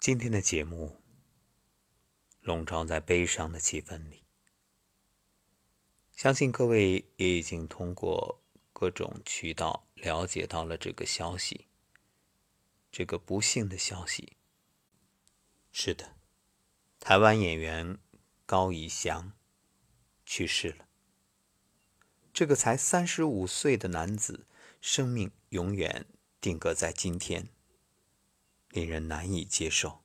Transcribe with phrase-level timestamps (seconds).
[0.00, 0.96] 今天的节目
[2.40, 4.24] 笼罩在悲伤的气氛里，
[6.16, 8.40] 相信各位也已经通过
[8.72, 11.66] 各种渠道了解到了这个消息，
[12.90, 14.38] 这个不幸的消息。
[15.70, 16.16] 是的，
[16.98, 17.98] 台湾演员
[18.46, 19.34] 高以翔
[20.24, 20.88] 去世了。
[22.32, 24.46] 这个才三十五岁的男子，
[24.80, 26.06] 生命永远
[26.40, 27.50] 定格在今天，
[28.70, 30.02] 令人难以接受。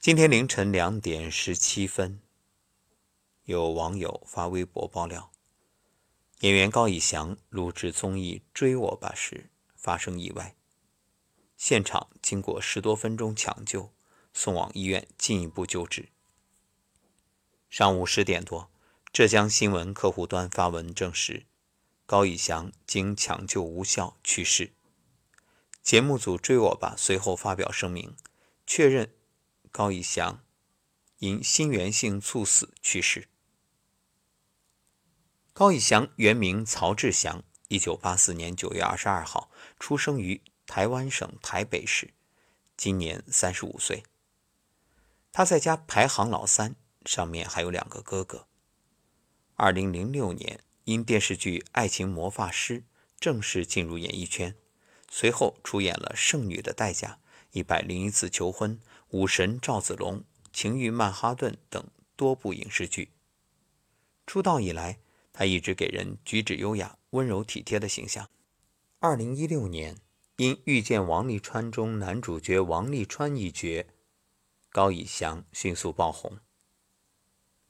[0.00, 2.20] 今天凌晨两点十七分，
[3.44, 5.32] 有网友发微博爆料，
[6.40, 10.56] 演员高以翔录制综艺《追我吧》时发生意外，
[11.56, 13.92] 现场经过十多分钟抢救，
[14.32, 16.08] 送往医院进一步救治。
[17.68, 18.70] 上午十点多。
[19.10, 21.46] 浙江新闻客户端发文证实，
[22.04, 24.74] 高以翔经抢救无效去世。
[25.88, 28.14] 节目组追我吧随后发表声明，
[28.66, 29.10] 确认
[29.70, 30.44] 高以翔
[31.16, 33.26] 因心源性猝死去世。
[35.54, 42.10] 高以翔原名曹志祥，一九八四年九月二十二号出生于台湾省台北市，
[42.76, 44.02] 今年三十五岁。
[45.32, 46.76] 他在家排行老三，
[47.06, 48.46] 上面还有两个哥哥。
[49.54, 52.80] 二零零六年，因电视剧《爱情魔法师》
[53.18, 54.54] 正式进入演艺圈，
[55.10, 57.08] 随后出演了《剩女的代价》
[57.52, 58.76] 《一百零一次求婚》
[59.08, 60.16] 《武神赵子龙》
[60.52, 61.84] 《情欲曼哈顿》等
[62.16, 63.12] 多部影视剧。
[64.26, 64.98] 出道以来，
[65.32, 68.28] 他一直给人举止优雅、温柔体贴的形象。
[68.98, 69.96] 二零一六年，
[70.36, 73.86] 因《遇见王沥川》中男主角王沥川一角，
[74.70, 76.38] 高以翔迅速爆红。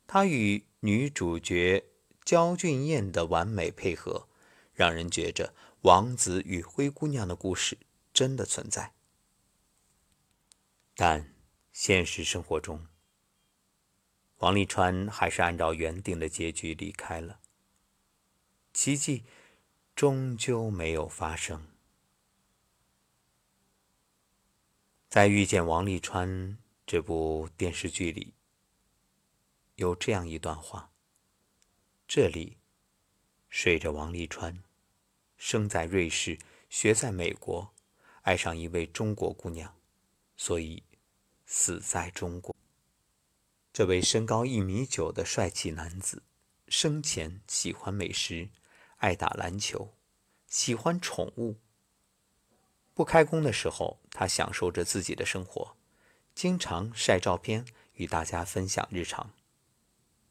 [0.07, 1.85] 他与女主角
[2.25, 4.27] 焦俊艳的完美配合，
[4.73, 7.79] 让人觉着王子与灰姑娘的故事
[8.13, 8.95] 真的存在。
[10.95, 11.35] 但
[11.73, 12.89] 现实生活中，
[14.39, 17.41] 王沥川还是按照原定的结局离开了。
[18.73, 19.25] 奇迹
[19.95, 21.69] 终究没有发生。
[25.09, 26.29] 在《遇见王沥川》
[26.87, 28.35] 这部电视剧里。
[29.77, 30.91] 有这样一段话：
[32.09, 32.59] 这里
[33.49, 34.65] 睡着王沥川，
[35.39, 36.39] 生在瑞士，
[36.69, 37.73] 学在美国，
[38.23, 39.75] 爱上一位中国姑娘，
[40.37, 40.83] 所以
[41.47, 42.55] 死在中国。
[43.73, 46.23] 这位身高一米九的帅气男子，
[46.67, 48.49] 生前喜欢美食，
[48.97, 49.95] 爱打篮球，
[50.49, 51.57] 喜欢宠物。
[52.93, 55.77] 不开工的时候，他享受着自己的生活，
[56.35, 59.31] 经常晒照片与大家分享日常。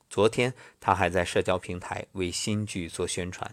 [0.09, 3.49] 昨天，他还在社交平台为新剧做宣传。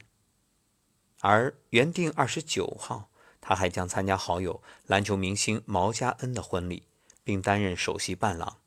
[1.26, 3.08] 而原定二十九号，
[3.40, 6.82] 他还将参加好友篮球明星毛家恩的婚礼，
[7.24, 8.60] 并担任首席伴郎。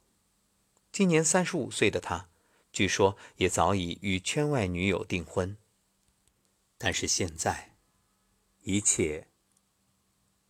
[0.92, 2.30] 今年三十五岁的他，
[2.74, 5.56] 据说也早已与圈外女友订婚。
[6.80, 7.76] 但是现在，
[8.64, 9.28] 一切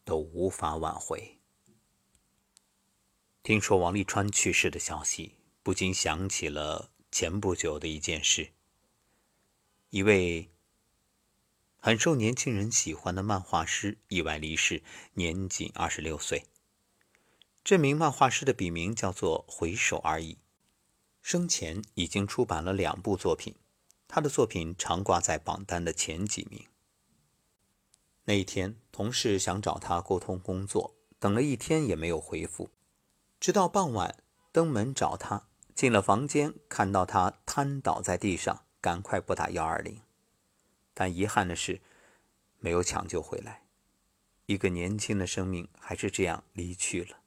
[0.05, 1.39] 都无法挽回。
[3.43, 6.89] 听说王沥川去世的消息，不禁想起了。
[7.11, 8.53] 前不久的一件事，
[9.89, 10.49] 一位
[11.87, 14.83] 很受年轻人喜欢的漫画师意外离世，
[15.13, 16.43] 年仅二十六岁。
[17.63, 20.37] 这名漫画师的笔名叫做“回首而已”，
[21.23, 23.55] 生前已经出版了两部作品，
[24.05, 26.65] 他的作品常挂在榜单的前几名。
[28.25, 32.69] 那一天，同事想找他沟通工作，等了一天也没有回复，
[33.39, 34.21] 直到傍晚
[34.51, 35.47] 登门找他。
[35.73, 40.01] 进了房间，看到他瘫倒在地上，赶快拨打幺二零。
[40.99, 41.79] 但遗憾的是，
[42.57, 43.61] 没有抢救回来。
[44.47, 47.19] 一个年轻的生命还是这样离去了。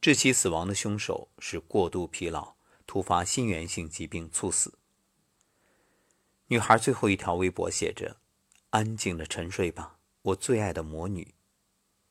[0.00, 4.76] 致其死亡的凶手是过度疲劳、突发心源性疾病猝死。
[6.48, 8.16] 女孩最后一条微博写着
[8.70, 11.32] ：“安静的沉睡吧，我最爱的魔女。”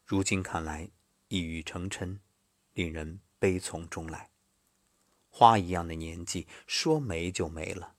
[0.07, 0.90] 如今看来，
[1.27, 2.19] 一语成谶，
[2.71, 4.30] 令人悲从中来。
[5.30, 7.95] 花一样的年纪，说没就没了。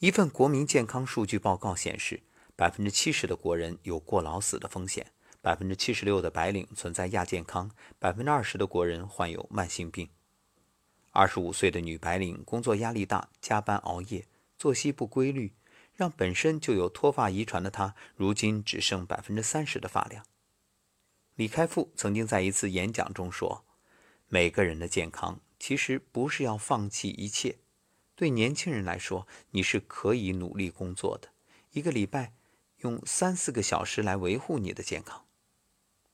[0.00, 2.22] 一份国民健康数据报告显示，
[2.56, 5.12] 百分之七十的国人有过劳死的风险，
[5.42, 10.08] 百分之七十六的白领存在亚健康，百分之二十的国人患有慢性病。
[11.10, 14.24] 二十五岁的女白领工作压力大，加班熬夜，
[14.56, 15.52] 作息不规律，
[15.92, 20.24] 让本身就有脱发遗传的她，如今只剩百分之三十的发量。
[21.34, 23.66] 李开复曾经在一次演讲中说
[24.28, 27.58] ：“每个人的健康。”其实不是要放弃一切，
[28.20, 31.30] 对年轻人来说，你是可以努力工作的。
[31.70, 32.34] 一个礼拜
[32.80, 35.24] 用三四个小时来维护你的健康，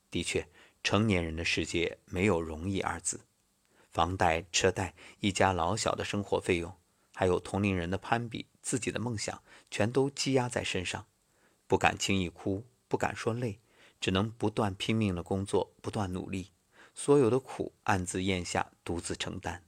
[0.09, 0.47] 的确，
[0.85, 3.23] 成年人的世界没有容易二字，
[3.91, 6.73] 房贷、车贷、一家老小的生活费用，
[7.13, 11.09] 还有同龄人的攀比、自己的梦想，全都积压在身上，
[11.67, 13.59] 不敢轻易哭，不敢说累，
[14.01, 16.53] 只能不断拼命的工作，不断努力，
[16.95, 19.66] 所有的苦暗自咽下，独自承担。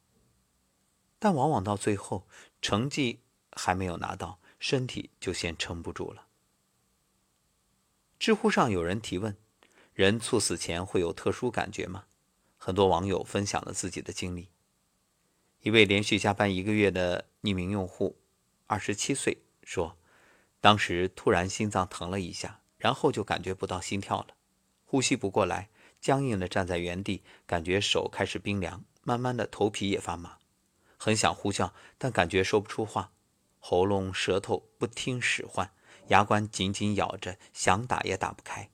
[1.18, 2.26] 但往往到最后，
[2.62, 3.20] 成绩
[3.52, 6.26] 还没有拿到，身体就先撑不住了。
[8.18, 9.36] 知乎上有人提问
[9.94, 12.04] ：“人猝死前会有特殊感觉吗？”
[12.58, 14.48] 很多网友分享了自己的经历。
[15.60, 18.16] 一位连续加班一个月的匿名用户，
[18.66, 19.96] 二十七岁，说
[20.60, 24.34] ：“当时突然心脏疼了一下，然后就感觉不到心跳了，
[24.84, 25.68] 呼吸不过来，
[26.00, 30.37] 僵硬的站在原地，感觉手开始冰凉，慢慢的头皮也发麻，
[30.98, 33.12] 很想呼叫，但感觉说不出话，
[33.58, 35.70] 喉咙、舌头不听使唤。”
[36.08, 38.70] 牙关紧紧咬着，想打也打不开，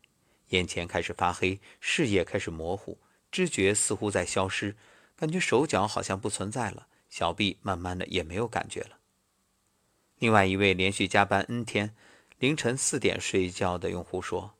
[0.50, 2.96] 眼前开始发黑，视野开始模糊，
[3.32, 4.76] 知觉似乎在消失，
[5.16, 8.98] 感觉手脚好像不存在了，小臂慢慢的也没有感觉了。
[10.20, 11.96] 另外一位连续加班 N 天，
[12.38, 14.54] 凌晨四点睡觉的用户说，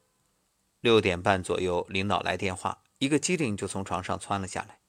[0.81, 4.81] 六点半左右领导来电话，一个机灵就从床上窜了下来，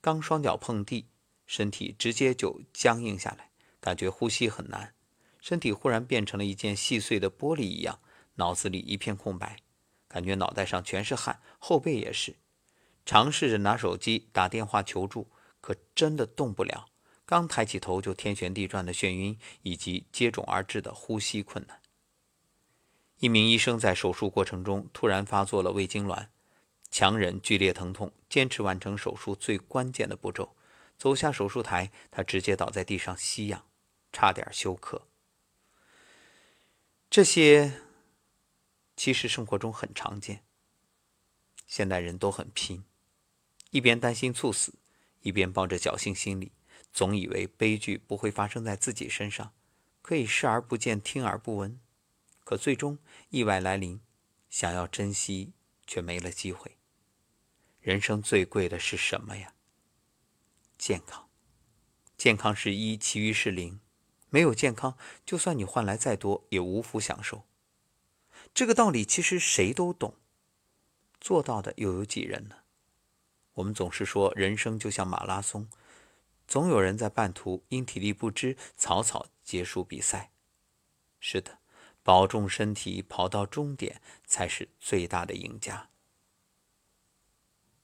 [0.00, 1.06] 刚双脚碰地，
[1.48, 3.50] 身体直接就僵硬下来，
[3.80, 4.94] 感觉呼吸很难。
[5.40, 7.98] 身体忽然变成了一件细碎的玻璃一样，
[8.34, 9.56] 脑子里一片空白，
[10.06, 12.36] 感觉脑袋上全是汗，后背也是。
[13.06, 15.30] 尝试着拿手机打电话求助，
[15.62, 16.86] 可真的动不了。
[17.24, 21.80] 刚抬起头就天旋地转的眩晕，以及接踵而至的呼吸困难。
[23.20, 26.26] 一名医生在手术过程中突然发作了胃痉挛，
[26.90, 30.54] 强忍剧烈疼痛，坚持完成手术最关键的步骤。
[30.98, 33.66] 走下手术台，他直接倒在地上吸氧，
[34.12, 35.06] 差点休克。
[37.08, 37.80] 这些
[38.96, 40.44] 其实生活中很常见。
[41.66, 42.84] 现代人都很拼，
[43.70, 44.74] 一边担心猝死，
[45.20, 46.52] 一边抱着侥幸心理，
[46.92, 49.54] 总以为悲剧不会发生在自己身上，
[50.02, 51.78] 可以视而不见、听而不闻。
[52.42, 52.98] 可最终
[53.28, 54.00] 意外来临，
[54.48, 55.52] 想要珍惜
[55.86, 56.78] 却没了机会。
[57.80, 59.54] 人生最贵的是什么呀？
[60.78, 61.28] 健康，
[62.16, 63.80] 健康是一，其余是零。
[64.30, 64.96] 没有健康，
[65.26, 67.44] 就算你换来再多，也无福享受。
[68.54, 70.14] 这个道理其实谁都懂，
[71.20, 72.58] 做到的又有几人呢？
[73.54, 75.68] 我们总是说人生就像马拉松，
[76.46, 80.30] 总有人在半途因体力不支草草结束比赛。
[81.18, 81.58] 是的，
[82.04, 85.90] 保重身体，跑到终点才是最大的赢家。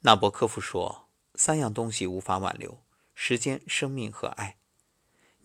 [0.00, 2.83] 纳博科夫说：“三样东西无法挽留：
[3.14, 4.58] 时间、生命和爱。”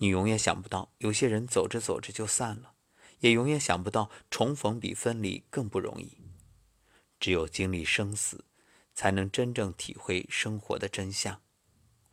[0.01, 2.73] 你永远想不到，有些人走着走着就散了，
[3.19, 6.17] 也永远想不到重逢比分离更不容易。
[7.19, 8.45] 只有经历生死，
[8.93, 11.41] 才能真正体会生活的真相。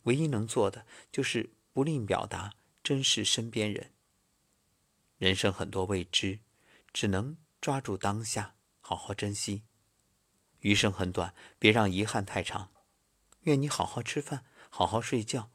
[0.03, 3.93] 唯一能做的，就是不吝表达，珍视身边人。
[5.19, 6.41] 人生很多未知，
[6.93, 9.63] 只能抓住当下，好好珍惜。
[10.61, 12.73] 余生很短，别让遗憾太长。
[13.43, 15.51] 愿你好好吃饭，好好睡觉，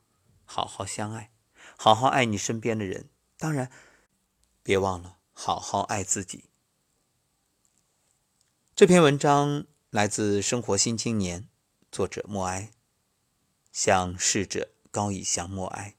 [0.46, 1.32] 好好相爱。
[1.78, 3.72] 好好爱你身边的人，当然，
[4.64, 6.46] 别忘了好好爱自己。
[8.76, 11.42] 这篇文章来自《生活新青年》，
[11.92, 12.72] 作者莫哀。
[13.72, 15.96] 向逝者高以翔默哀，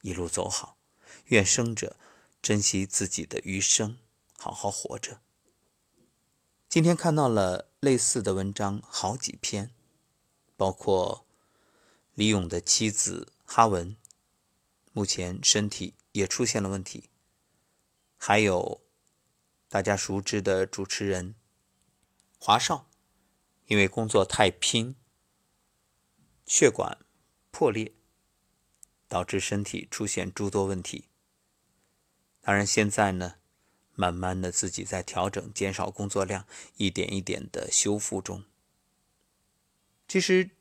[0.00, 0.76] 一路走好。
[1.26, 1.96] 愿生者
[2.42, 3.98] 珍惜自己的余生，
[4.38, 5.20] 好好活着。
[6.68, 9.72] 今天看到了类似的文章好几篇，
[10.56, 11.25] 包括
[12.16, 13.94] 李咏的妻子哈文。
[14.92, 17.10] 目前身体也出现了问题，
[18.16, 18.80] 还有
[19.68, 21.34] 大家熟知的主持人
[22.38, 22.88] 华少，
[23.66, 24.96] 因为工作太拼，
[26.46, 26.96] 血管
[27.50, 27.92] 破裂，
[29.06, 31.08] 导致身体出现诸多问题。
[32.40, 33.34] 当然，现在呢，
[33.94, 36.46] 慢慢的自己在调整，减少工作量，
[36.78, 38.44] 一点一点的修复中。
[40.08, 40.55] 其实，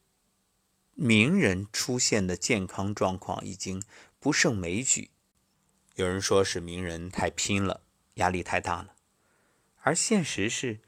[0.95, 3.81] 名人出现的健康状况已经。
[4.17, 5.11] 不胜枚举，
[5.97, 7.83] 有人说是名人太拼了，
[8.15, 8.95] 压力太大了，
[9.81, 10.81] 而现实是，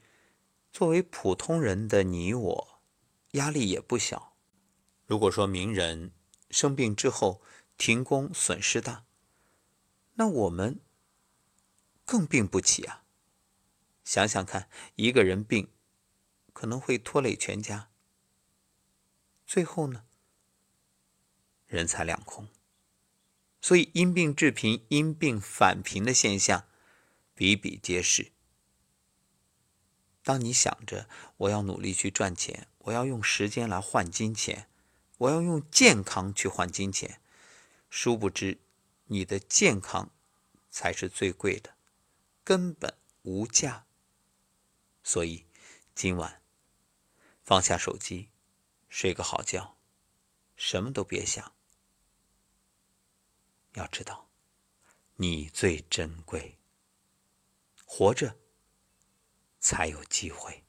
[0.72, 2.80] 作为普通人的你我，
[3.34, 4.34] 压力也不小。
[5.06, 6.10] 如果说名人
[6.50, 7.40] 生病之后
[7.76, 9.04] 停工损失大，
[10.14, 10.80] 那我们
[12.04, 13.04] 更病不起啊！
[14.02, 15.68] 想想看，一个人病，
[16.52, 17.90] 可能会拖累全家，
[19.48, 20.04] 最后呢，
[21.66, 22.48] 人财两空。
[23.62, 26.66] 所以，因病致贫、因病返贫的现象
[27.34, 28.30] 比比皆是。
[30.22, 34.68] 当你想着我要努力去赚钱，我要用时间来换金钱，
[35.16, 37.18] 我要用健康去换金钱，
[37.88, 38.58] 殊不知
[39.06, 40.10] 你的健康
[40.68, 41.74] 才是最贵的，
[42.44, 43.86] 根本无价。
[45.02, 45.46] 所以
[45.94, 46.42] 今晚
[47.42, 48.28] 放下手机，
[48.88, 49.76] 睡个好觉，
[50.56, 51.54] 什么都别想。
[53.74, 54.28] 要知道，
[55.16, 56.58] 你最珍贵，
[57.84, 58.36] 活着
[59.60, 60.64] 才有机会。